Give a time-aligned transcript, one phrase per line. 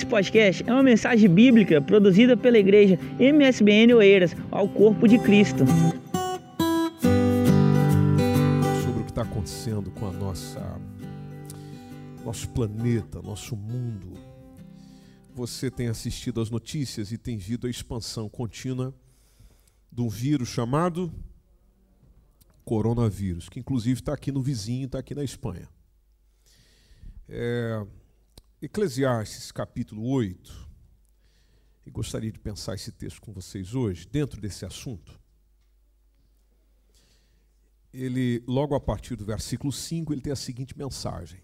[0.00, 5.62] Esse podcast é uma mensagem bíblica produzida pela igreja MSBN Oeiras ao corpo de Cristo.
[8.82, 10.80] Sobre o que está acontecendo com a nossa
[12.24, 14.14] nosso planeta, nosso mundo.
[15.34, 18.94] Você tem assistido às notícias e tem visto a expansão contínua
[19.92, 21.12] de um vírus chamado
[22.64, 25.68] coronavírus, que inclusive está aqui no vizinho, está aqui na Espanha.
[27.28, 27.84] É,
[28.62, 30.68] Eclesiastes capítulo 8,
[31.86, 35.18] e gostaria de pensar esse texto com vocês hoje, dentro desse assunto.
[37.90, 41.40] Ele, logo a partir do versículo 5, ele tem a seguinte mensagem: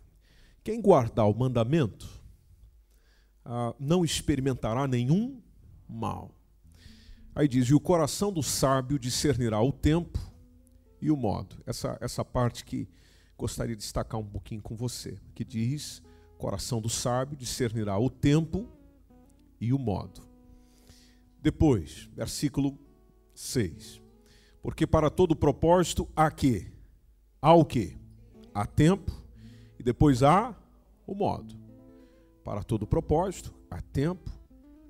[0.62, 2.06] Quem guardar o mandamento
[3.42, 5.42] ah, não experimentará nenhum
[5.88, 6.34] mal.
[7.34, 10.18] Aí diz: E o coração do sábio discernirá o tempo
[11.00, 11.56] e o modo.
[11.64, 12.86] Essa, essa parte que
[13.38, 16.02] gostaria de destacar um pouquinho com você, que diz:
[16.36, 18.68] coração do sábio discernirá o tempo
[19.60, 20.20] e o modo.
[21.40, 22.78] Depois, versículo
[23.34, 24.00] 6.
[24.62, 26.66] Porque para todo propósito há que?
[27.40, 27.96] Há o que?
[28.52, 29.12] Há tempo
[29.78, 30.54] e depois há
[31.06, 31.54] o modo.
[32.42, 34.30] Para todo propósito há tempo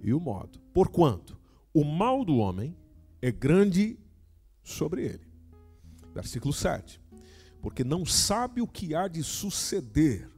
[0.00, 0.58] e o modo.
[0.72, 1.38] Porquanto
[1.74, 2.74] o mal do homem
[3.20, 3.98] é grande
[4.62, 5.26] sobre ele.
[6.14, 7.00] Versículo 7.
[7.60, 10.30] Porque não sabe o que há de suceder,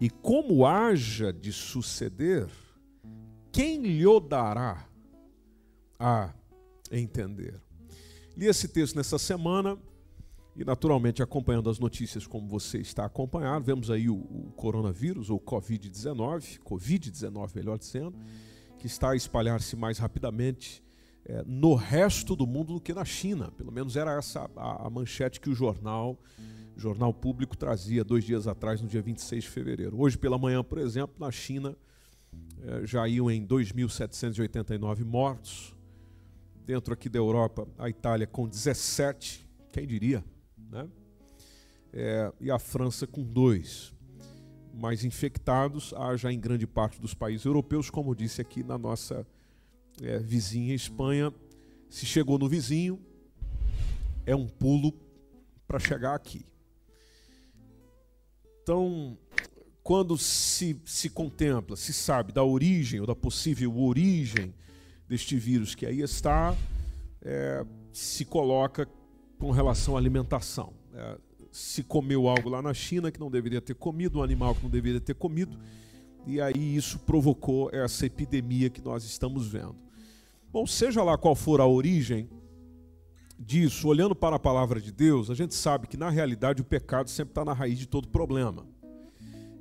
[0.00, 2.48] e como haja de suceder,
[3.52, 4.88] quem lhe dará
[5.98, 6.32] a
[6.90, 7.60] entender?
[8.36, 9.78] Li esse texto nessa semana
[10.56, 15.38] e, naturalmente, acompanhando as notícias como você está acompanhando, vemos aí o, o coronavírus, ou
[15.38, 18.18] Covid-19, Covid-19, melhor dizendo,
[18.78, 20.82] que está a espalhar-se mais rapidamente
[21.24, 23.50] é, no resto do mundo do que na China.
[23.52, 26.18] Pelo menos era essa a, a manchete que o jornal,
[26.76, 30.00] jornal público trazia dois dias atrás, no dia 26 de fevereiro.
[30.00, 31.76] Hoje pela manhã, por exemplo, na China
[32.62, 35.74] é, já iam em 2.789 mortos.
[36.64, 40.24] Dentro aqui da Europa, a Itália com 17, quem diria,
[40.70, 40.88] né?
[41.92, 43.92] É, e a França com dois.
[44.72, 49.26] Mais infectados há já em grande parte dos países europeus, como disse aqui na nossa
[50.02, 51.32] é, vizinha Espanha,
[51.88, 53.00] se chegou no vizinho,
[54.24, 54.92] é um pulo
[55.66, 56.44] para chegar aqui.
[58.62, 59.18] Então,
[59.82, 64.54] quando se, se contempla, se sabe da origem ou da possível origem
[65.08, 66.56] deste vírus que aí está,
[67.22, 68.88] é, se coloca
[69.38, 70.72] com relação à alimentação.
[70.94, 71.18] É,
[71.50, 74.70] se comeu algo lá na China que não deveria ter comido, um animal que não
[74.70, 75.58] deveria ter comido,
[76.30, 79.76] e aí isso provocou essa epidemia que nós estamos vendo.
[80.52, 82.28] Bom, seja lá qual for a origem
[83.38, 87.08] disso, olhando para a palavra de Deus, a gente sabe que na realidade o pecado
[87.08, 88.66] sempre está na raiz de todo problema.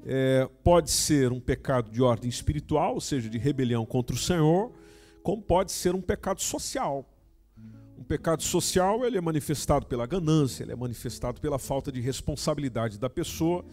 [0.05, 4.71] É, pode ser um pecado de ordem espiritual, ou seja, de rebelião contra o Senhor,
[5.23, 7.07] como pode ser um pecado social.
[7.97, 12.97] Um pecado social ele é manifestado pela ganância, ele é manifestado pela falta de responsabilidade
[12.97, 13.63] da pessoa,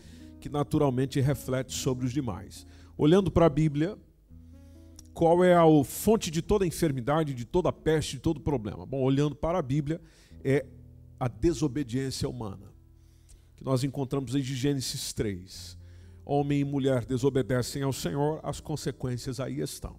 [0.40, 2.66] que naturalmente reflete sobre os demais.
[2.98, 3.98] Olhando para a Bíblia,
[5.12, 8.86] qual é a fonte de toda enfermidade, de toda peste, de todo problema?
[8.86, 10.00] Bom, olhando para a Bíblia,
[10.44, 10.66] é
[11.18, 12.72] a desobediência humana,
[13.56, 15.78] que nós encontramos em Gênesis 3.
[16.24, 19.98] Homem e mulher desobedecem ao Senhor, as consequências aí estão.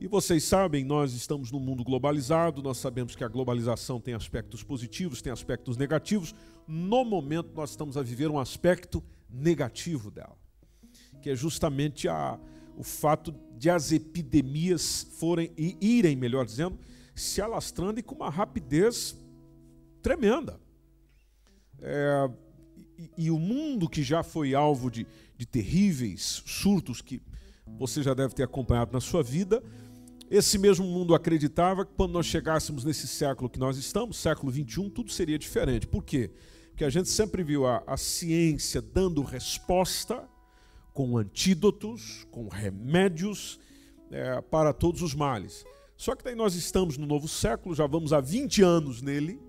[0.00, 4.62] E vocês sabem, nós estamos num mundo globalizado, nós sabemos que a globalização tem aspectos
[4.62, 6.34] positivos, tem aspectos negativos.
[6.66, 10.36] No momento, nós estamos a viver um aspecto negativo dela,
[11.20, 12.38] que é justamente a,
[12.76, 16.78] o fato de as epidemias forem e irem, melhor dizendo,
[17.14, 19.16] se alastrando e com uma rapidez
[20.00, 20.60] tremenda.
[21.80, 22.30] É,
[22.96, 25.06] e, e, o mundo que já foi alvo de,
[25.36, 27.20] de terríveis surtos que
[27.78, 29.62] você já deve ter acompanhado na sua vida,
[30.30, 34.90] esse mesmo mundo acreditava que quando nós chegássemos nesse século que nós estamos, século 21,
[34.90, 35.86] tudo seria diferente.
[35.86, 36.30] Por quê?
[36.68, 40.28] Porque a gente sempre viu a, a ciência dando resposta
[40.98, 43.60] com antídotos, com remédios
[44.10, 45.64] é, para todos os males.
[45.96, 49.40] Só que daí nós estamos no novo século, já vamos há 20 anos nele,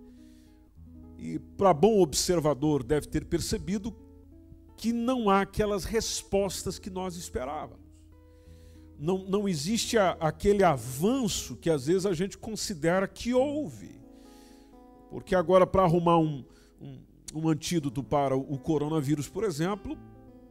[1.18, 3.92] e para bom observador deve ter percebido
[4.78, 7.90] que não há aquelas respostas que nós esperávamos.
[9.00, 14.00] Não, não existe a, aquele avanço que às vezes a gente considera que houve.
[15.10, 16.46] Porque agora, para arrumar um,
[16.80, 17.00] um,
[17.34, 19.98] um antídoto para o coronavírus, por exemplo,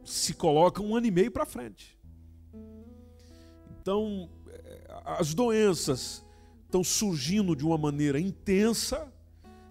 [0.09, 1.95] se coloca um ano e meio para frente.
[3.79, 6.25] Então, eh, as doenças
[6.65, 9.11] estão surgindo de uma maneira intensa,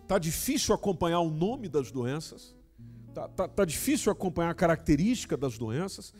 [0.02, 2.56] está difícil acompanhar o nome das doenças,
[3.08, 6.14] está tá, tá difícil acompanhar a característica das doenças,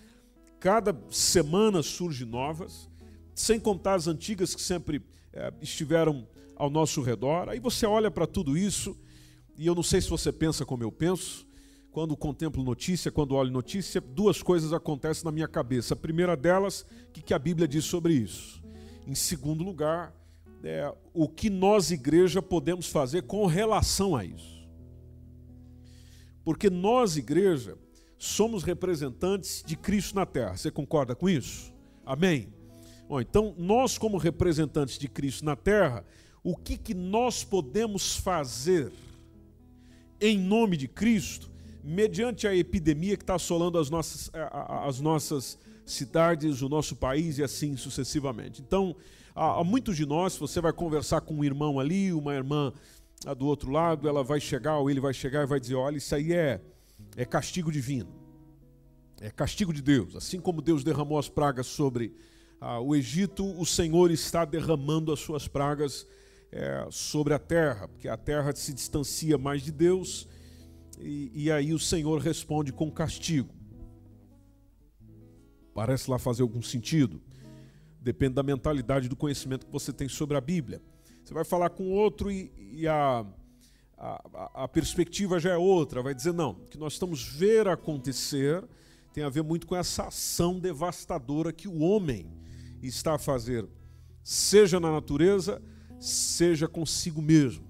[0.58, 2.90] cada semana surgem novas,
[3.36, 5.00] sem contar as antigas que sempre
[5.32, 6.26] é, estiveram
[6.56, 7.48] ao nosso redor.
[7.48, 8.98] Aí você olha para tudo isso,
[9.56, 11.47] e eu não sei se você pensa como eu penso,
[11.90, 15.94] quando contemplo notícia, quando olho notícia, duas coisas acontecem na minha cabeça.
[15.94, 18.62] A primeira delas, o que, que a Bíblia diz sobre isso?
[19.06, 20.14] Em segundo lugar,
[20.62, 24.58] é, o que nós, igreja, podemos fazer com relação a isso.
[26.44, 27.76] Porque nós, igreja,
[28.18, 30.56] somos representantes de Cristo na terra.
[30.56, 31.72] Você concorda com isso?
[32.04, 32.52] Amém?
[33.08, 36.04] Bom, então, nós, como representantes de Cristo na terra,
[36.42, 38.92] o que, que nós podemos fazer
[40.20, 41.50] em nome de Cristo,
[41.88, 44.30] mediante a epidemia que está assolando as nossas,
[44.84, 48.60] as nossas cidades, o nosso país e assim sucessivamente.
[48.60, 48.94] Então,
[49.34, 52.72] há, muitos de nós, você vai conversar com um irmão ali, uma irmã
[53.38, 56.14] do outro lado, ela vai chegar, ou ele vai chegar e vai dizer: olha, isso
[56.14, 56.60] aí é,
[57.16, 58.10] é castigo divino,
[59.18, 60.14] é castigo de Deus.
[60.14, 62.14] Assim como Deus derramou as pragas sobre
[62.60, 66.06] ah, o Egito, o Senhor está derramando as suas pragas
[66.52, 70.28] é, sobre a terra, porque a terra se distancia mais de Deus,
[71.00, 73.54] e, e aí o Senhor responde com castigo.
[75.74, 77.22] Parece lá fazer algum sentido?
[78.00, 80.82] Depende da mentalidade do conhecimento que você tem sobre a Bíblia.
[81.24, 83.24] Você vai falar com outro e, e a,
[83.96, 86.02] a, a, perspectiva já é outra.
[86.02, 88.64] Vai dizer, não, o que nós estamos ver acontecer
[89.12, 92.30] tem a ver muito com essa ação devastadora que o homem
[92.82, 93.68] está a fazer,
[94.22, 95.60] seja na natureza,
[96.00, 97.66] seja consigo mesmo.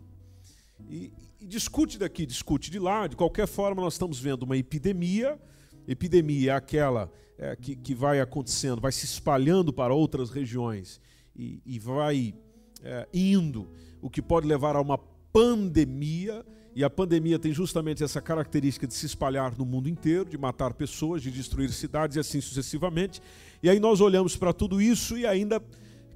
[0.89, 5.39] E, e, discute daqui, discute de lá, de qualquer forma, nós estamos vendo uma epidemia.
[5.87, 11.01] Epidemia é aquela é, que, que vai acontecendo, vai se espalhando para outras regiões
[11.35, 12.35] e, e vai
[12.83, 13.69] é, indo,
[14.03, 14.99] o que pode levar a uma
[15.33, 16.45] pandemia.
[16.75, 20.75] E a pandemia tem justamente essa característica de se espalhar no mundo inteiro, de matar
[20.75, 23.21] pessoas, de destruir cidades e assim sucessivamente.
[23.63, 25.61] E aí nós olhamos para tudo isso e ainda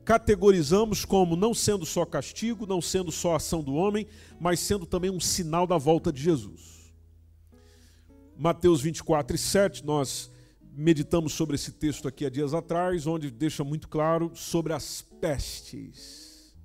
[0.05, 4.07] categorizamos como não sendo só castigo, não sendo só ação do homem,
[4.41, 6.93] mas sendo também um sinal da volta de Jesus.
[8.37, 10.31] Mateus 24 e 7, nós
[10.75, 16.57] meditamos sobre esse texto aqui há dias atrás, onde deixa muito claro sobre as pestes.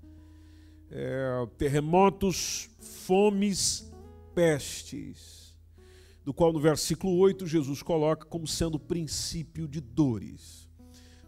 [0.90, 3.92] É, terremotos, fomes,
[4.34, 5.56] pestes.
[6.24, 10.68] Do qual no versículo 8 Jesus coloca como sendo o princípio de dores.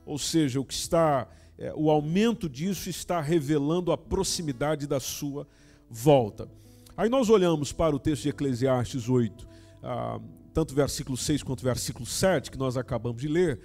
[0.06, 1.29] Ou seja, o que está
[1.59, 5.45] é, o aumento disso está revelando a proximidade da sua
[5.89, 6.50] volta.
[6.95, 9.45] Aí nós olhamos para o texto de Eclesiastes 8,
[9.83, 10.21] ah,
[10.53, 13.59] tanto versículo 6 quanto versículo 7, que nós acabamos de ler,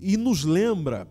[0.00, 1.06] e nos lembra,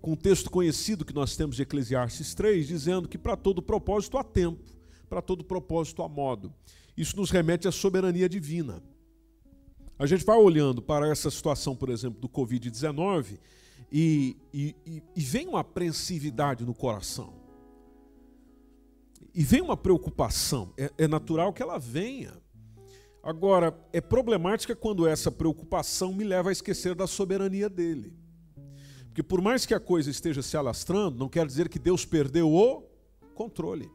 [0.00, 4.16] com o texto conhecido que nós temos de Eclesiastes 3, dizendo que para todo propósito
[4.16, 4.64] há tempo,
[5.10, 6.54] para todo propósito há modo.
[6.96, 8.82] Isso nos remete à soberania divina.
[9.98, 13.38] A gente vai olhando para essa situação, por exemplo, do Covid-19
[13.90, 17.32] e, e, e vem uma apreensividade no coração.
[19.34, 20.72] E vem uma preocupação.
[20.76, 22.34] É, é natural que ela venha.
[23.22, 28.14] Agora, é problemática quando essa preocupação me leva a esquecer da soberania dele.
[29.06, 32.52] Porque por mais que a coisa esteja se alastrando, não quer dizer que Deus perdeu
[32.52, 32.82] o
[33.34, 33.90] controle.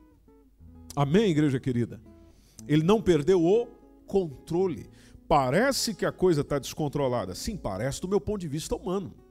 [0.95, 2.01] Amém, igreja querida?
[2.67, 3.67] Ele não perdeu o
[4.05, 4.89] controle.
[5.27, 7.33] Parece que a coisa está descontrolada.
[7.33, 9.22] Sim, parece do meu ponto de vista humano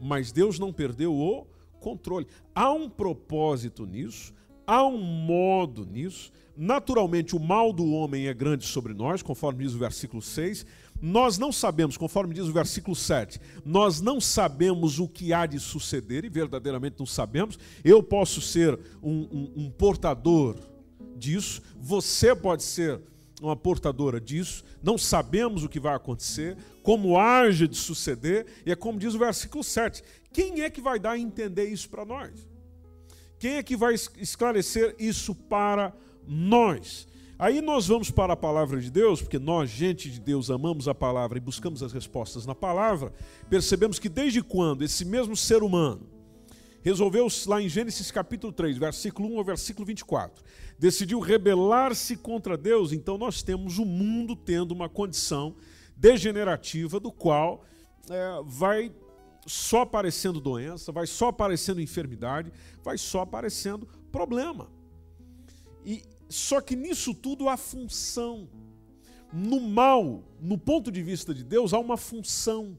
[0.00, 1.46] mas Deus não perdeu o
[1.80, 2.26] controle.
[2.54, 4.32] Há um propósito nisso,
[4.66, 6.32] há um modo nisso.
[6.56, 10.64] Naturalmente, o mal do homem é grande sobre nós, conforme diz o versículo 6.
[11.00, 15.60] Nós não sabemos, conforme diz o versículo 7, nós não sabemos o que há de
[15.60, 17.58] suceder, e verdadeiramente não sabemos.
[17.84, 20.56] Eu posso ser um, um, um portador
[21.14, 23.00] disso, você pode ser
[23.42, 26.56] uma portadora disso, não sabemos o que vai acontecer,
[26.86, 31.00] como age de suceder, e é como diz o versículo 7: quem é que vai
[31.00, 32.30] dar a entender isso para nós?
[33.40, 35.92] Quem é que vai esclarecer isso para
[36.28, 37.08] nós?
[37.40, 40.94] Aí nós vamos para a palavra de Deus, porque nós, gente de Deus, amamos a
[40.94, 43.12] palavra e buscamos as respostas na palavra,
[43.50, 46.06] percebemos que desde quando esse mesmo ser humano
[46.84, 50.40] resolveu, lá em Gênesis capítulo 3, versículo 1 ao versículo 24,
[50.78, 55.56] decidiu rebelar-se contra Deus, então nós temos o mundo tendo uma condição
[55.96, 57.64] degenerativa do qual
[58.10, 58.92] é, vai
[59.46, 64.70] só aparecendo doença, vai só aparecendo enfermidade, vai só aparecendo problema.
[65.84, 68.48] E só que nisso tudo há função.
[69.32, 72.76] No mal, no ponto de vista de Deus, há uma função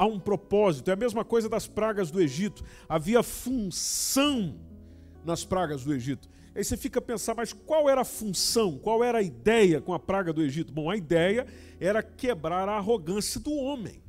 [0.00, 0.88] há um propósito.
[0.88, 2.64] É a mesma coisa das pragas do Egito.
[2.88, 4.58] Havia função
[5.22, 6.26] nas pragas do Egito.
[6.54, 9.94] Aí você fica a pensar, mas qual era a função, qual era a ideia com
[9.94, 10.72] a praga do Egito?
[10.72, 11.46] Bom, a ideia
[11.78, 14.02] era quebrar a arrogância do homem.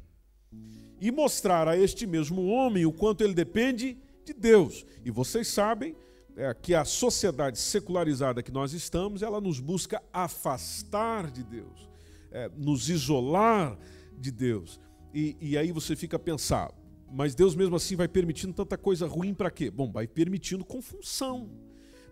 [0.99, 4.85] e mostrar a este mesmo homem o quanto ele depende de Deus.
[5.03, 5.95] E vocês sabem
[6.35, 11.89] é, que a sociedade secularizada que nós estamos, ela nos busca afastar de Deus,
[12.31, 13.77] é, nos isolar
[14.17, 14.79] de Deus.
[15.13, 16.71] E, e aí você fica a pensar,
[17.11, 19.69] mas Deus mesmo assim vai permitindo tanta coisa ruim para quê?
[19.69, 21.49] Bom, vai permitindo com função,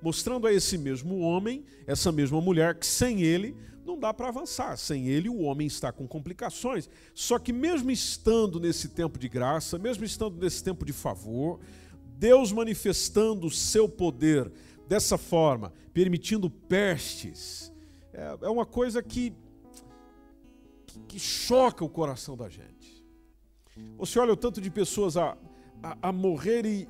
[0.01, 3.55] mostrando a esse mesmo homem, essa mesma mulher, que sem ele
[3.89, 4.77] não dá para avançar.
[4.77, 6.89] Sem ele, o homem está com complicações.
[7.13, 11.59] Só que, mesmo estando nesse tempo de graça, mesmo estando nesse tempo de favor,
[12.17, 14.51] Deus manifestando o seu poder
[14.87, 17.71] dessa forma, permitindo pestes,
[18.13, 19.33] é, é uma coisa que,
[21.07, 23.05] que, choca o coração da gente.
[23.97, 25.37] Você olha o tanto de pessoas a,
[25.81, 26.89] a, a morrer e,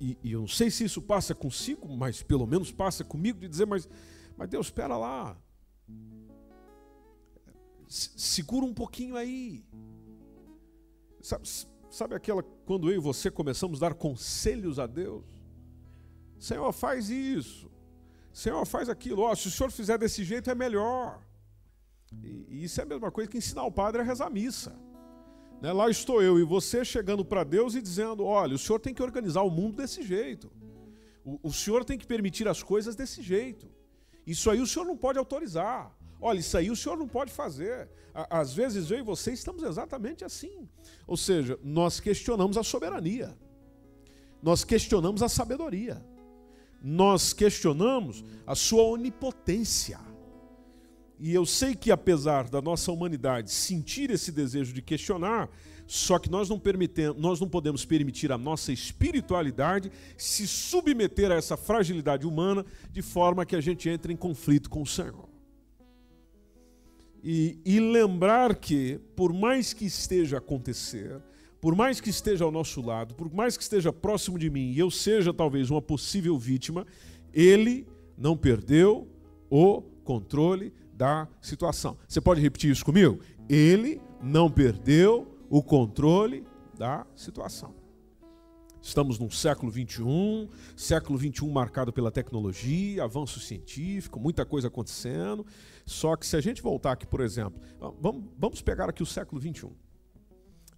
[0.00, 3.48] e, e, eu não sei se isso passa consigo, mas pelo menos passa comigo, de
[3.48, 3.88] dizer, mas,
[4.36, 5.36] mas Deus, espera lá.
[7.88, 9.64] Segura um pouquinho aí.
[11.20, 11.48] Sabe,
[11.90, 15.24] sabe aquela quando eu e você começamos a dar conselhos a Deus?
[16.38, 17.70] Senhor, faz isso.
[18.32, 19.22] Senhor, faz aquilo.
[19.22, 21.22] Oh, se o senhor fizer desse jeito é melhor.
[22.22, 24.78] E, e isso é a mesma coisa que ensinar o padre a rezar a missa.
[25.60, 25.72] Né?
[25.72, 29.02] Lá estou eu e você chegando para Deus e dizendo: olha, o senhor tem que
[29.02, 30.50] organizar o mundo desse jeito.
[31.24, 33.68] O, o senhor tem que permitir as coisas desse jeito.
[34.26, 35.96] Isso aí o senhor não pode autorizar.
[36.20, 37.88] Olha, isso aí o senhor não pode fazer.
[38.14, 40.68] Às vezes eu e você estamos exatamente assim.
[41.06, 43.36] Ou seja, nós questionamos a soberania.
[44.42, 46.04] Nós questionamos a sabedoria.
[46.82, 49.98] Nós questionamos a sua onipotência.
[51.18, 55.48] E eu sei que apesar da nossa humanidade sentir esse desejo de questionar,
[55.86, 61.36] só que nós não, permitemos, nós não podemos permitir a nossa espiritualidade se submeter a
[61.36, 65.28] essa fragilidade humana de forma que a gente entre em conflito com o Senhor.
[67.22, 71.20] E, e lembrar que, por mais que esteja a acontecer,
[71.60, 74.78] por mais que esteja ao nosso lado, por mais que esteja próximo de mim e
[74.78, 76.86] eu seja talvez uma possível vítima,
[77.32, 79.08] ele não perdeu
[79.50, 81.98] o controle da situação.
[82.08, 83.20] Você pode repetir isso comigo?
[83.48, 86.44] Ele não perdeu o controle
[86.76, 87.74] da situação.
[88.80, 95.44] Estamos num século 21, século 21 marcado pela tecnologia, avanço científico, muita coisa acontecendo.
[95.84, 97.60] Só que se a gente voltar aqui, por exemplo,
[98.38, 99.72] vamos, pegar aqui o século 21.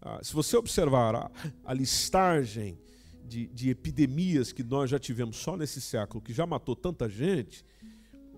[0.00, 1.30] Ah, se você observar a,
[1.64, 2.78] a listagem
[3.24, 7.62] de, de, epidemias que nós já tivemos só nesse século, que já matou tanta gente,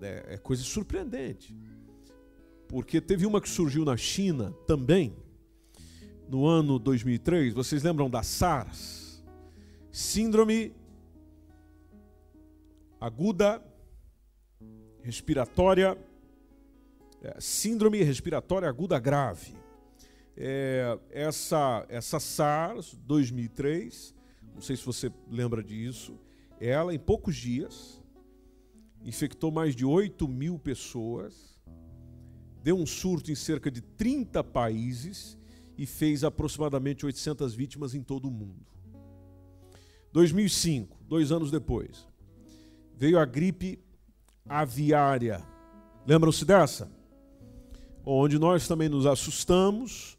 [0.00, 1.56] é, é coisa surpreendente.
[2.68, 5.16] Porque teve uma que surgiu na China também,
[6.28, 7.52] no ano 2003.
[7.52, 9.24] Vocês lembram da SARS?
[9.90, 10.72] Síndrome
[13.00, 13.62] aguda
[15.02, 15.98] respiratória,
[17.22, 19.54] é, síndrome respiratória aguda grave.
[20.36, 24.14] É, essa, essa SARS 2003,
[24.54, 26.18] não sei se você lembra disso,
[26.60, 27.99] ela em poucos dias
[29.04, 31.58] infectou mais de 8 mil pessoas,
[32.62, 35.38] deu um surto em cerca de 30 países
[35.76, 38.66] e fez aproximadamente 800 vítimas em todo o mundo.
[40.12, 42.06] 2005, dois anos depois,
[42.96, 43.78] veio a gripe
[44.46, 45.42] aviária.
[46.06, 46.90] Lembram-se dessa?
[48.04, 50.18] Onde nós também nos assustamos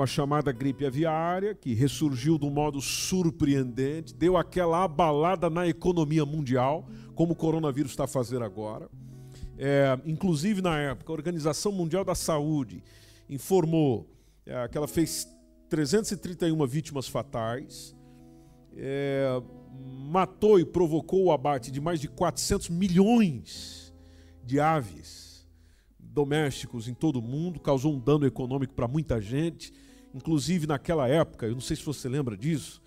[0.00, 5.68] com a chamada gripe aviária, que ressurgiu de um modo surpreendente, deu aquela abalada na
[5.68, 8.88] economia mundial, como o coronavírus está fazendo agora.
[9.58, 12.82] É, inclusive, na época, a Organização Mundial da Saúde
[13.28, 14.08] informou
[14.46, 15.28] é, que ela fez
[15.68, 17.94] 331 vítimas fatais,
[18.74, 19.28] é,
[20.08, 23.92] matou e provocou o abate de mais de 400 milhões
[24.46, 25.46] de aves
[25.98, 29.74] domésticos em todo o mundo, causou um dano econômico para muita gente,
[30.14, 32.82] inclusive naquela época, eu não sei se você lembra disso,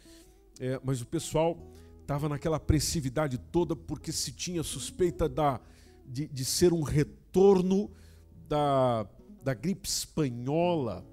[0.60, 1.58] é, mas o pessoal
[2.02, 5.60] estava naquela apreensividade toda porque se tinha suspeita da,
[6.06, 7.92] de, de ser um retorno
[8.48, 9.08] da,
[9.44, 11.06] da gripe espanhola,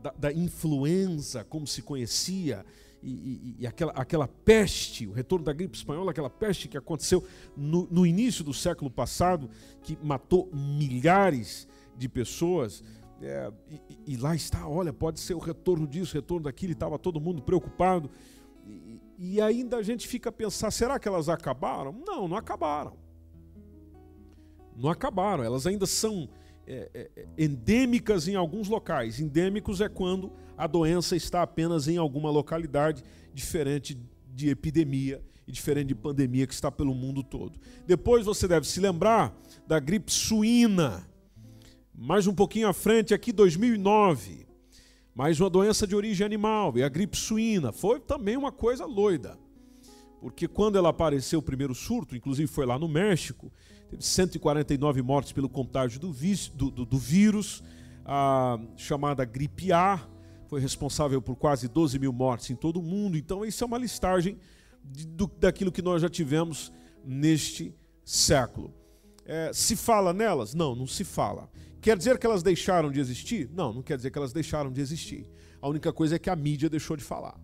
[0.00, 2.64] da, da influenza, como se conhecia,
[3.02, 7.26] e, e, e, aquela, aquela peste, o retorno da gripe espanhola, aquela peste que aconteceu
[7.56, 9.50] no, no início do século passado,
[9.82, 12.82] que matou milhares de pessoas.
[13.22, 16.98] É, e, e, lá está, olha, pode ser o retorno disso, retorno daquilo, e estava
[16.98, 18.10] todo mundo preocupado.
[19.16, 21.92] E, ainda a gente fica a pensar: será que elas acabaram?
[22.04, 22.96] Não, não acabaram.
[24.76, 26.28] Não acabaram, elas ainda são
[26.66, 29.20] é, é, é, endêmicas em alguns locais.
[29.20, 33.98] Endêmicos é quando a doença está apenas em alguma localidade, diferente
[34.34, 37.60] de epidemia e diferente de pandemia que está pelo mundo todo.
[37.86, 39.36] Depois você deve se lembrar
[39.66, 41.06] da gripe suína.
[41.94, 44.46] Mais um pouquinho à frente, aqui 2009,
[45.14, 47.70] mais uma doença de origem animal, e a gripe suína.
[47.70, 49.38] Foi também uma coisa loida.
[50.18, 53.52] Porque quando ela apareceu o primeiro surto, inclusive foi lá no México,
[53.90, 56.12] teve 149 mortes pelo contágio do,
[56.54, 57.62] do, do, do vírus,
[58.06, 60.00] a chamada gripe A,
[60.48, 63.18] foi responsável por quase 12 mil mortes em todo o mundo.
[63.18, 64.38] Então, isso é uma listagem
[64.82, 66.72] de, do, daquilo que nós já tivemos
[67.04, 68.72] neste século.
[69.26, 70.54] É, se fala nelas?
[70.54, 71.50] Não, não se fala.
[71.82, 73.50] Quer dizer que elas deixaram de existir?
[73.52, 75.28] Não, não quer dizer que elas deixaram de existir.
[75.60, 77.36] A única coisa é que a mídia deixou de falar.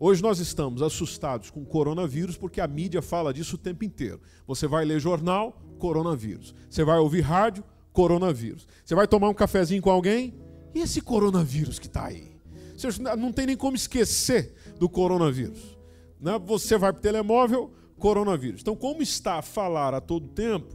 [0.00, 4.22] Hoje nós estamos assustados com o coronavírus porque a mídia fala disso o tempo inteiro.
[4.46, 6.54] Você vai ler jornal, coronavírus.
[6.68, 7.62] Você vai ouvir rádio,
[7.92, 8.66] coronavírus.
[8.82, 10.34] Você vai tomar um cafezinho com alguém,
[10.74, 12.40] e esse coronavírus que está aí?
[12.74, 12.88] Você
[13.18, 15.76] não tem nem como esquecer do coronavírus.
[16.18, 16.40] Né?
[16.46, 18.62] Você vai para o telemóvel, coronavírus.
[18.62, 20.74] Então, como está a falar a todo tempo,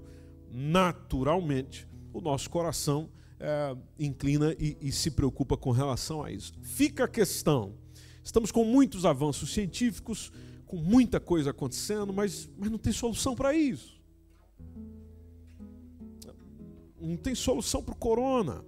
[0.52, 1.89] naturalmente
[2.20, 3.10] o nosso coração
[3.40, 6.54] é, inclina e, e se preocupa com relação a isso.
[6.62, 7.74] Fica a questão.
[8.24, 10.32] Estamos com muitos avanços científicos,
[10.66, 14.00] com muita coisa acontecendo, mas, mas não tem solução para isso.
[17.02, 18.64] Não tem solução para o corona.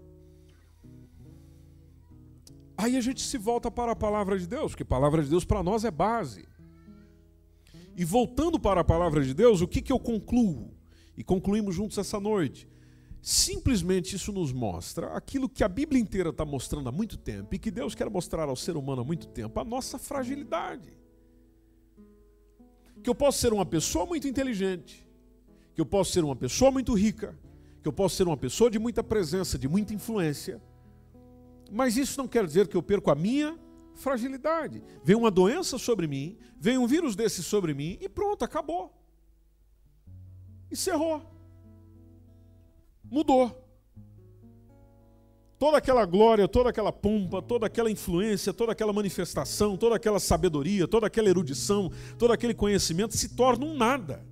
[2.77, 5.46] Aí a gente se volta para a palavra de Deus, porque a palavra de Deus
[5.46, 6.48] para nós é base.
[7.96, 10.74] E voltando para a palavra de Deus, o que, que eu concluo?
[11.15, 12.67] E concluímos juntos essa noite.
[13.22, 17.60] Simplesmente isso nos mostra aquilo que a Bíblia inteira está mostrando há muito tempo e
[17.60, 20.92] que Deus quer mostrar ao ser humano há muito tempo, a nossa fragilidade.
[23.04, 25.08] Que eu posso ser uma pessoa muito inteligente,
[25.75, 27.38] que eu posso ser uma pessoa muito rica,
[27.84, 30.60] que eu posso ser uma pessoa de muita presença, de muita influência,
[31.72, 33.58] mas isso não quer dizer que eu perco a minha
[33.94, 34.84] fragilidade.
[35.04, 38.92] Vem uma doença sobre mim, vem um vírus desse sobre mim e pronto, acabou.
[40.72, 41.40] Encerrou
[43.12, 43.58] mudou.
[45.60, 50.88] Toda aquela glória, toda aquela pompa, toda aquela influência, toda aquela manifestação, toda aquela sabedoria,
[50.88, 54.25] toda aquela erudição, todo aquele conhecimento se torna um nada.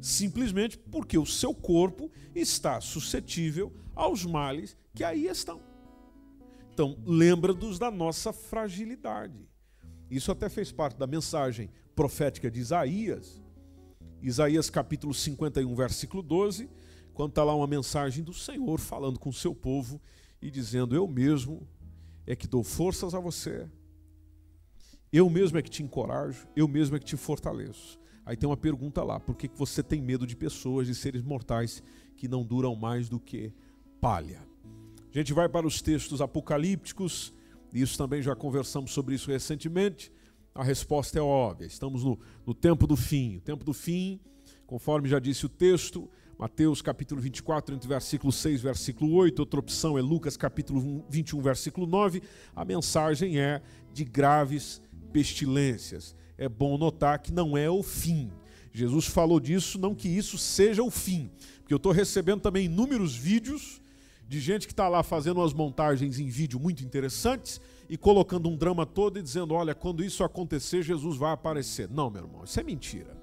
[0.00, 5.60] Simplesmente porque o seu corpo está suscetível aos males que aí estão.
[6.74, 9.48] Então, lembra-nos da nossa fragilidade.
[10.10, 13.40] Isso até fez parte da mensagem profética de Isaías.
[14.20, 16.68] Isaías capítulo 51, versículo 12
[17.12, 20.00] quando está lá uma mensagem do Senhor falando com o seu povo
[20.40, 21.66] e dizendo: Eu mesmo
[22.26, 23.68] é que dou forças a você,
[25.12, 28.00] eu mesmo é que te encorajo, eu mesmo é que te fortaleço.
[28.24, 31.82] Aí tem uma pergunta lá: por que você tem medo de pessoas, de seres mortais
[32.16, 33.52] que não duram mais do que
[34.00, 34.40] palha?
[35.12, 37.34] A gente vai para os textos apocalípticos,
[37.72, 40.10] isso também já conversamos sobre isso recentemente.
[40.54, 43.36] A resposta é óbvia: estamos no, no tempo do fim.
[43.36, 44.20] O tempo do fim,
[44.66, 46.08] conforme já disse o texto,
[46.42, 49.38] Mateus capítulo 24, entre versículo 6 e versículo 8.
[49.38, 52.20] Outra opção é Lucas capítulo 21, versículo 9.
[52.56, 53.62] A mensagem é
[53.94, 56.16] de graves pestilências.
[56.36, 58.28] É bom notar que não é o fim.
[58.72, 61.30] Jesus falou disso, não que isso seja o fim.
[61.60, 63.80] Porque eu estou recebendo também inúmeros vídeos
[64.26, 68.56] de gente que está lá fazendo umas montagens em vídeo muito interessantes e colocando um
[68.56, 71.88] drama todo e dizendo: olha, quando isso acontecer, Jesus vai aparecer.
[71.88, 73.16] Não, meu irmão, isso é mentira.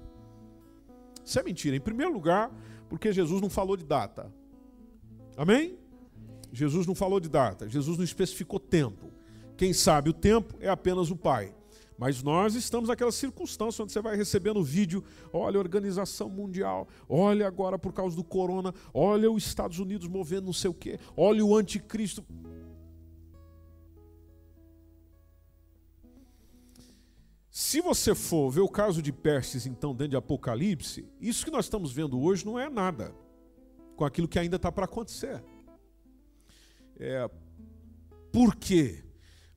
[1.22, 1.76] Isso é mentira.
[1.76, 2.50] Em primeiro lugar,
[2.90, 4.30] porque Jesus não falou de data.
[5.36, 5.78] Amém?
[6.52, 9.12] Jesus não falou de data, Jesus não especificou tempo.
[9.56, 11.54] Quem sabe o tempo é apenas o Pai.
[11.96, 17.46] Mas nós estamos naquela circunstância onde você vai recebendo vídeo, olha a organização mundial, olha
[17.46, 21.44] agora por causa do corona, olha os Estados Unidos movendo não sei o quê, olha
[21.44, 22.24] o anticristo.
[27.50, 31.64] Se você for ver o caso de Pestes, então, dentro de Apocalipse, isso que nós
[31.64, 33.12] estamos vendo hoje não é nada
[33.96, 35.42] com aquilo que ainda está para acontecer.
[36.96, 37.28] É,
[38.32, 39.02] por quê?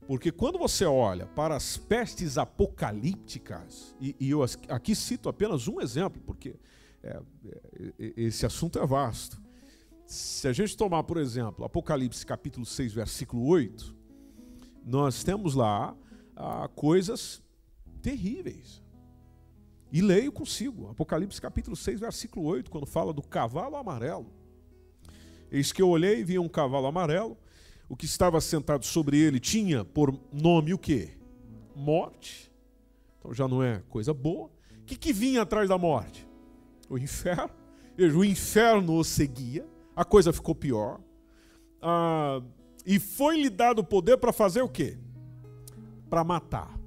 [0.07, 5.79] Porque quando você olha para as pestes apocalípticas, e, e eu aqui cito apenas um
[5.79, 6.55] exemplo, porque
[7.03, 7.21] é,
[7.99, 9.39] é, esse assunto é vasto.
[10.03, 13.95] Se a gente tomar, por exemplo, Apocalipse capítulo 6, versículo 8,
[14.83, 15.95] nós temos lá
[16.35, 17.42] ah, coisas
[18.03, 18.83] terríveis.
[19.91, 24.27] E leio consigo, Apocalipse capítulo 6, versículo 8, quando fala do cavalo amarelo.
[25.49, 27.37] Eis que eu olhei e vi um cavalo amarelo,
[27.87, 31.11] o que estava sentado sobre ele tinha por nome o quê?
[31.75, 32.51] Morte.
[33.19, 34.49] Então já não é coisa boa.
[34.81, 36.27] O que, que vinha atrás da morte?
[36.89, 37.51] O inferno.
[37.95, 40.99] Veja, o inferno o seguia, a coisa ficou pior.
[41.79, 42.41] Ah,
[42.85, 44.97] e foi-lhe dado o poder para fazer o quê?
[46.09, 46.82] Para matar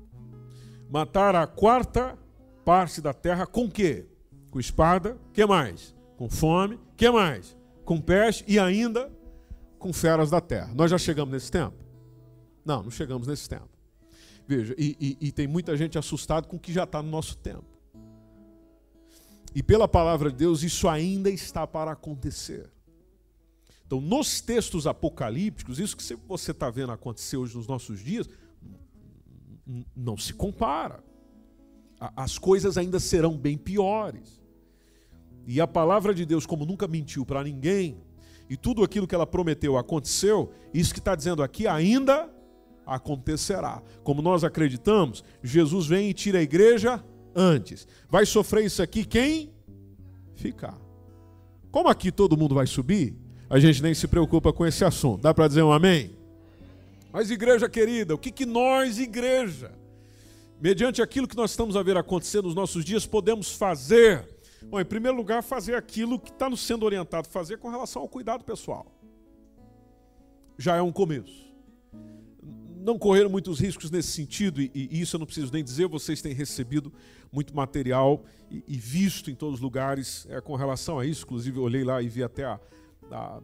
[0.91, 2.19] matar a quarta
[2.65, 4.07] parte da terra com quê?
[4.51, 5.95] Com espada, que mais?
[6.17, 7.57] Com fome, que mais?
[7.85, 9.13] Com peste e ainda
[9.79, 10.73] com feras da terra.
[10.75, 11.77] Nós já chegamos nesse tempo?
[12.65, 13.69] Não, não chegamos nesse tempo.
[14.49, 17.37] Veja, e, e, e tem muita gente assustada com o que já está no nosso
[17.37, 17.65] tempo.
[19.55, 22.71] E pela palavra de Deus, isso ainda está para acontecer.
[23.87, 28.29] Então, nos textos apocalípticos, isso que você está vendo acontecer hoje nos nossos dias,
[29.95, 31.03] não se compara.
[31.99, 34.41] As coisas ainda serão bem piores.
[35.47, 37.97] E a palavra de Deus, como nunca mentiu para ninguém,
[38.49, 42.31] e tudo aquilo que ela prometeu aconteceu, isso que está dizendo aqui ainda
[42.85, 43.83] acontecerá.
[44.05, 47.87] Como nós acreditamos, Jesus vem e tira a igreja antes.
[48.09, 49.53] Vai sofrer isso aqui quem
[50.35, 50.79] ficar.
[51.71, 53.17] Como aqui todo mundo vai subir,
[53.51, 55.23] a gente nem se preocupa com esse assunto.
[55.23, 56.16] Dá para dizer um amém?
[57.17, 59.73] Mas, igreja querida, o que, que nós, igreja,
[60.61, 64.29] mediante aquilo que nós estamos a ver acontecer nos nossos dias, podemos fazer?
[64.65, 68.03] Bom, em primeiro lugar, fazer aquilo que está nos sendo orientado a fazer com relação
[68.03, 68.95] ao cuidado pessoal.
[70.59, 71.47] Já é um começo.
[72.83, 76.21] Não correr muitos riscos nesse sentido, e, e, isso eu não preciso nem dizer, vocês
[76.21, 76.93] têm recebido
[77.33, 81.25] muito material e, e visto em todos os lugares é, com relação a isso.
[81.25, 82.61] Inclusive, olhei lá e vi até a,
[83.11, 83.41] a,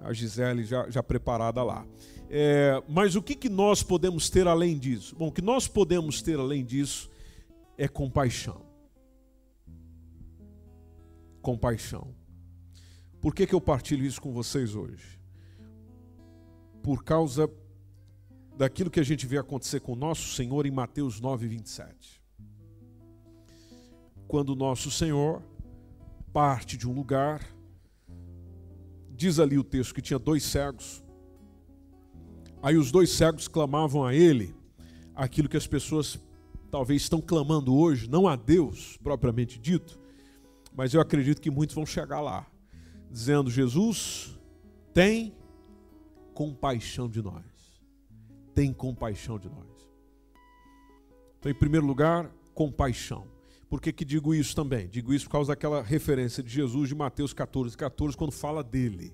[0.00, 1.86] a Gisele já, já preparada lá.
[2.28, 5.14] É, mas o que, que nós podemos ter além disso?
[5.16, 7.10] Bom, o que nós podemos ter além disso
[7.78, 8.64] é compaixão.
[11.40, 12.14] Compaixão.
[13.20, 15.20] Por que, que eu partilho isso com vocês hoje?
[16.82, 17.50] Por causa
[18.56, 22.22] daquilo que a gente vê acontecer com o nosso Senhor em Mateus 9, 27.
[24.26, 25.42] Quando o nosso Senhor
[26.32, 27.55] parte de um lugar
[29.16, 31.02] Diz ali o texto que tinha dois cegos.
[32.62, 34.54] Aí os dois cegos clamavam a ele
[35.14, 36.18] aquilo que as pessoas
[36.70, 39.98] talvez estão clamando hoje, não a Deus propriamente dito,
[40.74, 42.46] mas eu acredito que muitos vão chegar lá,
[43.10, 44.38] dizendo: Jesus,
[44.92, 45.34] tem
[46.34, 47.44] compaixão de nós.
[48.54, 49.88] Tem compaixão de nós.
[51.38, 53.26] Então, em primeiro lugar, compaixão.
[53.68, 54.88] Por que, que digo isso também?
[54.88, 59.12] Digo isso por causa daquela referência de Jesus de Mateus 14, 14, quando fala dele.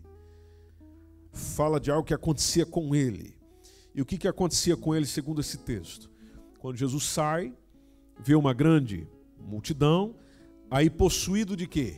[1.32, 3.34] Fala de algo que acontecia com ele.
[3.94, 6.10] E o que, que acontecia com ele segundo esse texto?
[6.58, 7.54] Quando Jesus sai,
[8.18, 10.14] vê uma grande multidão,
[10.70, 11.96] aí possuído de quê?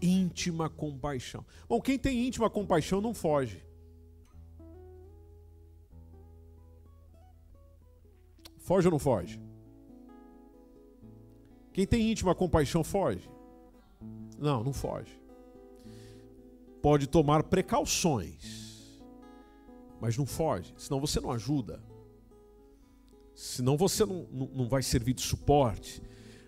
[0.00, 1.44] Íntima compaixão.
[1.68, 3.62] Bom, quem tem íntima compaixão não foge.
[8.58, 9.47] Foge ou não foge?
[11.78, 13.30] Quem tem íntima compaixão foge?
[14.36, 15.16] Não, não foge.
[16.82, 19.00] Pode tomar precauções,
[20.00, 21.80] mas não foge, senão você não ajuda.
[23.32, 26.02] Senão você não, não, não vai servir de suporte.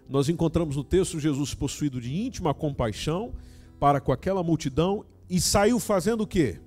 [0.08, 3.32] Nós encontramos no texto Jesus possuído de íntima compaixão
[3.78, 6.60] para com aquela multidão e saiu fazendo o quê?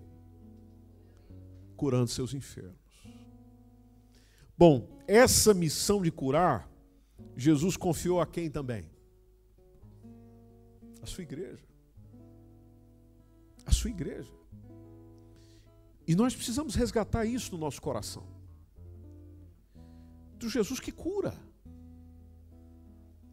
[1.75, 2.79] Curando seus enfermos.
[4.57, 6.71] Bom, essa missão de curar
[7.35, 8.89] Jesus confiou a quem também?
[11.01, 11.65] A sua igreja.
[13.65, 14.31] A sua igreja.
[16.07, 18.23] E nós precisamos resgatar isso no nosso coração.
[20.37, 21.33] Do Jesus que cura.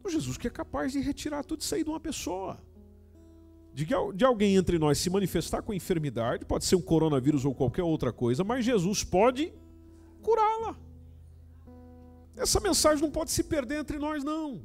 [0.01, 2.59] Do Jesus que é capaz de retirar tudo isso aí de uma pessoa.
[3.73, 7.83] De, de alguém entre nós se manifestar com enfermidade, pode ser um coronavírus ou qualquer
[7.83, 9.53] outra coisa, mas Jesus pode
[10.21, 10.77] curá-la.
[12.41, 14.63] Essa mensagem não pode se perder entre nós, não.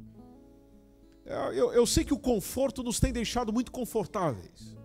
[1.23, 4.75] É, eu, eu sei que o conforto nos tem deixado muito confortáveis.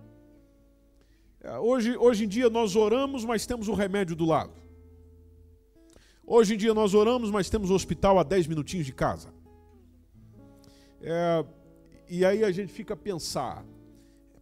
[1.41, 4.53] É, hoje, hoje em dia nós oramos, mas temos o remédio do lado.
[6.23, 9.33] Hoje em dia nós oramos, mas temos o hospital a 10 minutinhos de casa.
[11.01, 11.45] É,
[12.11, 13.65] e aí a gente fica a pensar: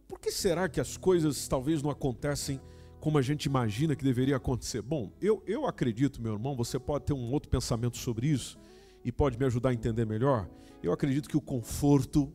[0.09, 2.59] por que será que as coisas talvez não acontecem
[3.01, 4.79] como a gente imagina que deveria acontecer.
[4.79, 8.59] Bom, eu, eu acredito, meu irmão, você pode ter um outro pensamento sobre isso
[9.03, 10.47] e pode me ajudar a entender melhor.
[10.83, 12.31] Eu acredito que o conforto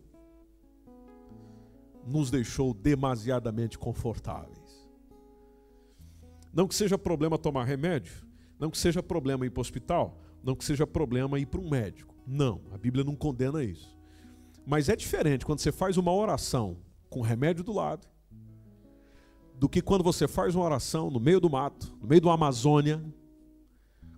[2.05, 4.91] nos deixou demasiadamente confortáveis.
[6.53, 8.27] Não que seja problema tomar remédio,
[8.59, 11.71] não que seja problema ir para o hospital, não que seja problema ir para um
[11.71, 12.13] médico.
[12.27, 13.97] Não, a Bíblia não condena isso.
[14.67, 16.77] Mas é diferente quando você faz uma oração
[17.09, 18.09] com remédio do lado
[19.59, 23.03] do que quando você faz uma oração no meio do mato, no meio da Amazônia,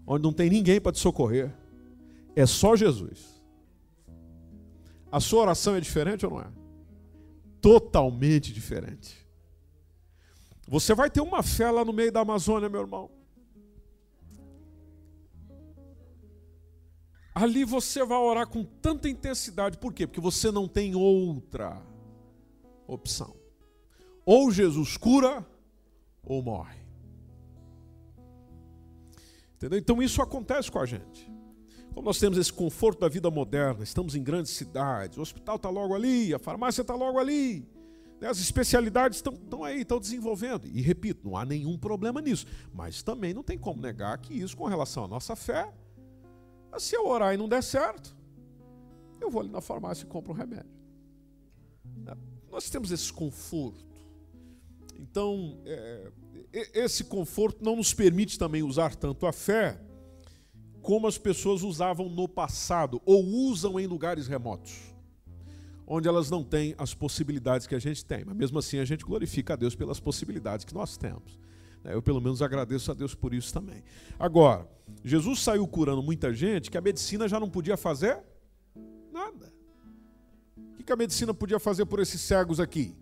[0.06, 1.54] onde não tem ninguém para te socorrer.
[2.34, 3.42] É só Jesus.
[5.10, 6.50] A sua oração é diferente ou não é?
[7.60, 9.26] Totalmente diferente.
[10.66, 13.10] Você vai ter uma fé lá no meio da Amazônia, meu irmão.
[17.34, 19.78] Ali você vai orar com tanta intensidade.
[19.78, 20.06] Por quê?
[20.06, 21.80] Porque você não tem outra
[22.86, 23.37] opção.
[24.30, 25.42] Ou Jesus cura
[26.22, 26.76] ou morre.
[29.54, 29.78] Entendeu?
[29.78, 31.32] Então isso acontece com a gente.
[31.94, 35.70] Como nós temos esse conforto da vida moderna, estamos em grandes cidades, o hospital está
[35.70, 37.66] logo ali, a farmácia está logo ali,
[38.20, 38.28] né?
[38.28, 40.66] as especialidades estão aí, estão desenvolvendo.
[40.66, 42.44] E repito, não há nenhum problema nisso.
[42.70, 45.72] Mas também não tem como negar que isso, com relação à nossa fé,
[46.78, 48.14] se eu orar e não der certo,
[49.22, 50.70] eu vou ali na farmácia e compro um remédio.
[52.04, 52.14] Né?
[52.50, 53.87] Nós temos esse conforto.
[54.98, 56.10] Então, é,
[56.52, 59.80] esse conforto não nos permite também usar tanto a fé
[60.82, 64.72] como as pessoas usavam no passado ou usam em lugares remotos,
[65.86, 68.24] onde elas não têm as possibilidades que a gente tem.
[68.24, 71.38] Mas mesmo assim a gente glorifica a Deus pelas possibilidades que nós temos.
[71.84, 71.94] Né?
[71.94, 73.84] Eu pelo menos agradeço a Deus por isso também.
[74.18, 74.68] Agora,
[75.04, 78.18] Jesus saiu curando muita gente que a medicina já não podia fazer
[79.12, 79.52] nada.
[80.80, 82.96] O que a medicina podia fazer por esses cegos aqui?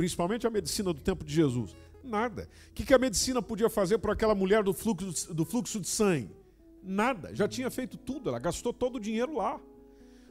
[0.00, 1.76] Principalmente a medicina do tempo de Jesus.
[2.02, 2.48] Nada.
[2.70, 6.34] O que a medicina podia fazer por aquela mulher do fluxo, do fluxo de sangue?
[6.82, 7.34] Nada.
[7.34, 8.30] Já tinha feito tudo.
[8.30, 9.60] Ela gastou todo o dinheiro lá.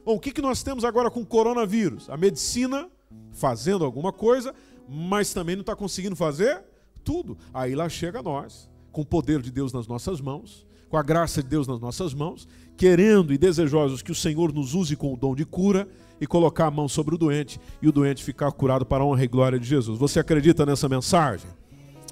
[0.04, 2.10] Bom, o que, que nós temos agora com o coronavírus?
[2.10, 2.90] A medicina
[3.32, 4.52] fazendo alguma coisa,
[4.88, 6.64] mas também não está conseguindo fazer
[7.04, 7.38] tudo.
[7.54, 11.44] Aí lá chega nós, com o poder de Deus nas nossas mãos, com a graça
[11.44, 15.16] de Deus nas nossas mãos, querendo e desejosos que o Senhor nos use com o
[15.16, 15.86] dom de cura
[16.20, 19.24] e colocar a mão sobre o doente e o doente ficar curado para a honra
[19.24, 19.98] e glória de Jesus.
[19.98, 21.50] Você acredita nessa mensagem?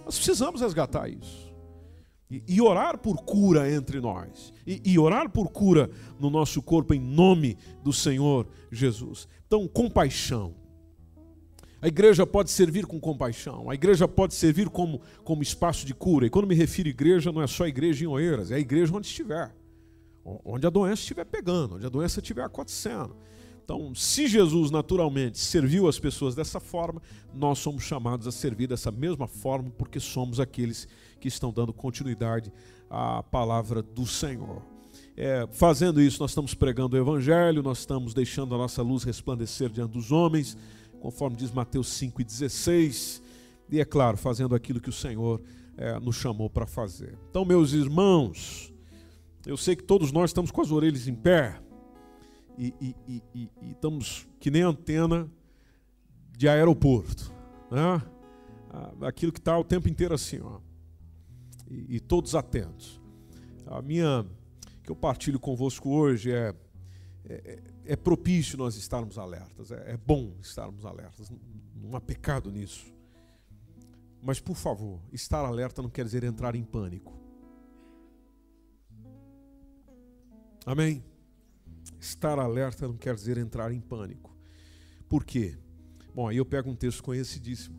[0.05, 1.49] Nós precisamos resgatar isso.
[2.31, 4.53] E, orar por cura entre nós.
[4.67, 5.91] E, e orar por cura
[6.21, 9.27] no nosso corpo em nome do Senhor Jesus.
[9.47, 10.55] Então, compaixão.
[11.81, 16.27] A igreja pode servir com compaixão, a igreja pode servir como, como espaço de cura.
[16.27, 18.59] E quando me refiro à igreja, não é só a igreja em Oeiras, é a
[18.59, 19.55] igreja onde estiver,
[20.25, 23.17] onde a doença estiver pegando, onde a doença estiver acontecendo.
[23.69, 27.03] Então, se Jesus naturalmente serviu as pessoas dessa forma,
[27.35, 30.89] nós somos chamados a servir dessa mesma forma, porque somos aqueles
[31.21, 32.51] que estão dando continuidade
[32.89, 34.63] à palavra do Senhor.
[35.15, 39.69] É, fazendo isso, nós estamos pregando o Evangelho, nós estamos deixando a nossa luz resplandecer
[39.69, 40.57] diante dos homens
[40.99, 43.21] conforme diz Mateus 5,16,
[43.71, 45.43] e é claro, fazendo aquilo que o Senhor
[45.77, 47.19] é, nos chamou para fazer.
[47.29, 48.73] Então, meus irmãos,
[49.45, 51.61] eu sei que todos nós estamos com as orelhas em pé
[52.59, 55.31] e, e, e, e estamos que nem antena
[56.37, 57.33] de aeroporto,
[57.71, 58.03] né?
[58.71, 60.61] Ah, aquilo que está o tempo inteiro assim, ó,
[61.67, 63.01] e, todos atentos.
[63.67, 64.27] A minha
[64.83, 66.55] que eu partilho convosco hoje é,
[67.25, 71.33] é é propício nós estarmos alertas, é, é bom estarmos alertas,
[71.75, 72.93] não há pecado nisso.
[74.23, 77.19] Mas, por favor, estar alerta não quer dizer entrar em pânico.
[80.67, 81.03] Amém?
[82.01, 84.37] Estar alerta não quer dizer entrar em pânico.
[85.09, 85.57] Por quê?
[86.15, 87.77] Bom, aí eu pego um texto conhecidíssimo.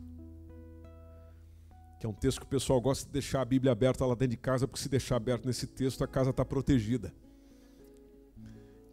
[1.98, 4.28] Que é um texto que o pessoal gosta de deixar a Bíblia aberta lá dentro
[4.28, 7.12] de casa, porque se deixar aberto nesse texto, a casa está protegida.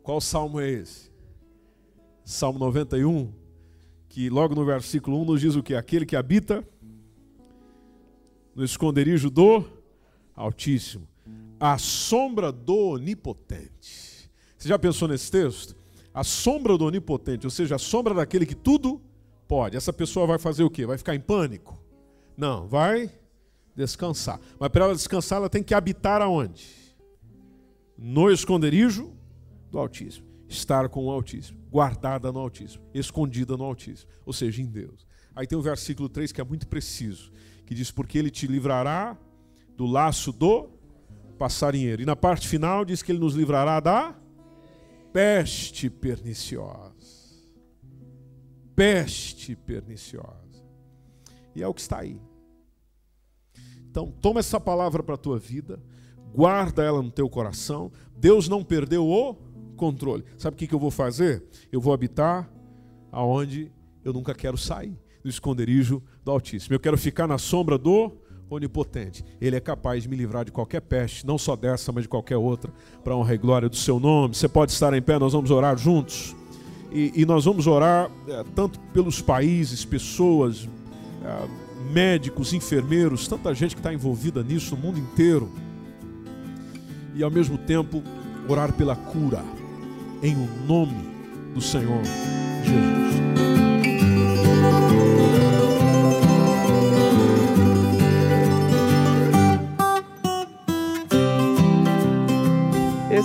[0.04, 1.12] Qual salmo é esse?
[2.24, 3.32] Salmo 91,
[4.10, 5.76] que logo no versículo 1 nos diz o que?
[5.76, 6.68] Aquele que habita
[8.54, 9.64] no esconderijo do
[10.36, 11.08] Altíssimo,
[11.60, 14.17] a sombra do Onipotente.
[14.58, 15.76] Você já pensou nesse texto?
[16.14, 19.02] A sombra do Onipotente, ou seja, a sombra daquele que tudo
[19.48, 19.78] pode.
[19.78, 20.86] Essa pessoa vai fazer o quê?
[20.86, 21.80] Vai ficar em pânico?
[22.36, 23.12] Não, vai
[23.76, 24.40] descansar.
[24.60, 26.66] Mas para ela descansar, ela tem que habitar aonde?
[27.98, 29.14] No esconderijo
[29.70, 30.26] do Altíssimo.
[30.50, 35.06] Estar com o Altíssimo, guardada no Altíssimo, escondida no Altíssimo, ou seja, em Deus.
[35.36, 37.32] Aí tem o versículo 3 que é muito preciso,
[37.66, 39.18] que diz: Porque ele te livrará
[39.76, 40.70] do laço do
[41.38, 42.02] passarinheiro.
[42.02, 44.16] E na parte final diz que ele nos livrará da
[45.18, 46.94] peste perniciosa.
[48.76, 50.64] Peste perniciosa.
[51.56, 52.22] E é o que está aí.
[53.90, 55.82] Então, toma essa palavra para a tua vida,
[56.36, 57.92] guarda ela no teu coração.
[58.16, 59.34] Deus não perdeu o
[59.76, 60.24] controle.
[60.38, 61.44] Sabe o que, eu vou fazer?
[61.72, 62.48] Eu vou habitar
[63.12, 63.72] aonde
[64.06, 66.76] eu nunca quero sair, no esconderijo do Altíssimo.
[66.76, 68.16] Eu quero ficar na sombra do
[68.50, 69.24] Onipotente.
[69.42, 72.38] Ele é capaz de me livrar de qualquer peste, não só dessa, mas de qualquer
[72.38, 72.72] outra,
[73.04, 74.36] para honra e glória do seu nome.
[74.36, 76.36] Você pode estar em pé, nós vamos orar juntos.
[76.92, 80.70] E, e nós vamos orar é, tanto pelos países, pessoas,
[81.24, 85.52] é, médicos, enfermeiros, tanta gente que está envolvida nisso no mundo inteiro.
[87.16, 88.04] E ao mesmo tempo,
[88.48, 89.44] orar pela cura
[90.22, 90.98] em o nome
[91.54, 92.02] do Senhor
[92.64, 93.37] Jesus.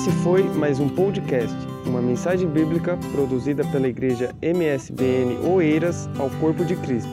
[0.02, 6.64] Esse foi mais um podcast, uma mensagem bíblica produzida pela igreja MSBN Oeiras ao Corpo
[6.64, 7.08] de Cristo.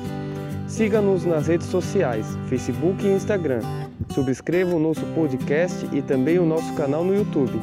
[0.68, 3.62] Siga-nos nas redes sociais, Facebook e Instagram
[4.10, 7.62] Subscreva o nosso podcast e também o nosso canal no YouTube.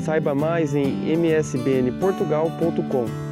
[0.00, 3.27] Saiba mais em msbnportugal.com.